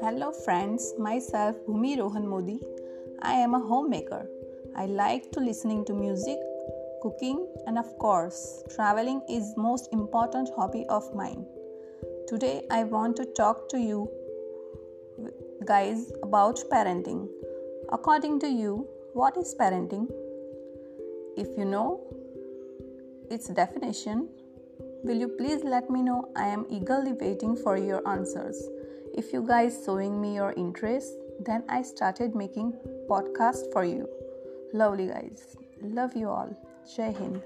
Hello, 0.00 0.30
friends. 0.44 0.94
Myself, 0.96 1.56
Bhumi 1.66 1.98
Rohan 1.98 2.28
Modi. 2.28 2.60
I 3.22 3.32
am 3.32 3.54
a 3.54 3.58
homemaker. 3.58 4.28
I 4.76 4.86
like 4.86 5.32
to 5.32 5.40
listening 5.40 5.84
to 5.86 5.92
music, 5.92 6.38
cooking, 7.02 7.48
and 7.66 7.78
of 7.78 7.98
course, 7.98 8.62
traveling 8.76 9.20
is 9.28 9.54
most 9.56 9.88
important 9.92 10.50
hobby 10.54 10.86
of 10.88 11.12
mine. 11.16 11.44
Today, 12.28 12.62
I 12.70 12.84
want 12.84 13.16
to 13.16 13.24
talk 13.24 13.68
to 13.70 13.78
you 13.78 14.08
guys 15.64 16.12
about 16.22 16.60
parenting. 16.70 17.28
According 17.90 18.38
to 18.40 18.48
you, 18.48 18.86
what 19.14 19.36
is 19.36 19.56
parenting? 19.58 20.06
If 21.36 21.48
you 21.58 21.64
know 21.64 22.06
its 23.30 23.48
definition, 23.48 24.28
will 25.04 25.16
you 25.16 25.28
please 25.28 25.64
let 25.64 25.90
me 25.90 26.02
know? 26.02 26.30
I 26.36 26.46
am 26.48 26.66
eagerly 26.70 27.12
waiting 27.12 27.56
for 27.56 27.76
your 27.76 28.06
answers. 28.08 28.68
If 29.14 29.32
you 29.32 29.42
guys 29.46 29.82
showing 29.84 30.20
me 30.20 30.34
your 30.34 30.52
interest, 30.56 31.14
then 31.40 31.64
I 31.68 31.82
started 31.82 32.34
making 32.34 32.72
podcast 33.08 33.72
for 33.72 33.84
you. 33.84 34.08
Lovely 34.72 35.06
guys. 35.06 35.56
Love 35.80 36.16
you 36.16 36.28
all. 36.28 36.56
Jai 36.96 37.12
Hind. 37.12 37.42